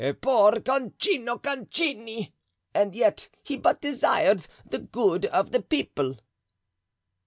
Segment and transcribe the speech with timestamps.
[0.19, 2.31] Poor Concino Concini!
[2.73, 6.17] And yet he but desired the good of the people."